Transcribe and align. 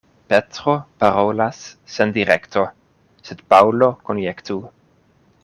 Petro 0.31 0.73
parolas 1.03 1.59
sen 1.97 2.15
direkto, 2.15 2.65
sed 3.29 3.45
Paŭlo 3.55 3.91
konjektu. 4.09 4.59